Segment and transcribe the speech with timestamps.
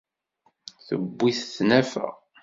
[0.87, 2.07] Tewwi-t tnafa.